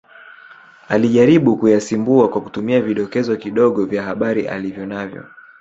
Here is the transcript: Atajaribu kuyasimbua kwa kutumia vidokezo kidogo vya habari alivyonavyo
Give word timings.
Atajaribu 0.89 1.57
kuyasimbua 1.57 2.29
kwa 2.29 2.41
kutumia 2.41 2.81
vidokezo 2.81 3.35
kidogo 3.35 3.85
vya 3.85 4.03
habari 4.03 4.47
alivyonavyo 4.47 5.23